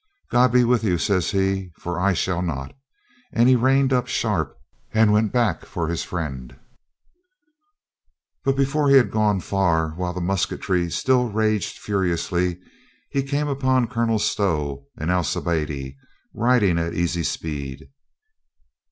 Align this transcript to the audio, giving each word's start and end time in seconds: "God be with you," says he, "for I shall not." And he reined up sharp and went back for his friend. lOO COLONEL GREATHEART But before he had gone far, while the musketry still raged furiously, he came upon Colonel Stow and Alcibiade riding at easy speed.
"God 0.31 0.51
be 0.51 0.63
with 0.63 0.83
you," 0.83 0.97
says 0.97 1.29
he, 1.29 1.71
"for 1.77 1.99
I 1.99 2.13
shall 2.13 2.41
not." 2.41 2.73
And 3.31 3.47
he 3.47 3.55
reined 3.55 3.93
up 3.93 4.07
sharp 4.07 4.55
and 4.91 5.13
went 5.13 5.31
back 5.31 5.63
for 5.63 5.87
his 5.89 6.03
friend. 6.03 6.49
lOO 6.49 6.57
COLONEL 7.45 7.77
GREATHEART 8.43 8.45
But 8.45 8.55
before 8.55 8.89
he 8.89 8.95
had 8.95 9.11
gone 9.11 9.41
far, 9.41 9.89
while 9.91 10.13
the 10.13 10.19
musketry 10.19 10.89
still 10.89 11.29
raged 11.29 11.77
furiously, 11.77 12.59
he 13.11 13.21
came 13.21 13.47
upon 13.47 13.89
Colonel 13.89 14.17
Stow 14.17 14.87
and 14.97 15.11
Alcibiade 15.11 15.95
riding 16.33 16.79
at 16.79 16.95
easy 16.95 17.21
speed. 17.21 17.85